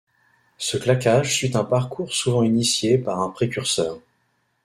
Ce 0.57 0.77
claquage 0.77 1.31
suit 1.31 1.55
un 1.55 1.63
parcours 1.63 2.11
souvent 2.15 2.41
initié 2.41 2.97
par 2.97 3.21
un 3.21 3.29
précurseur. 3.29 3.99